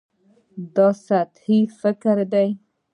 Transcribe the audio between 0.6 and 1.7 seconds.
دا سطحي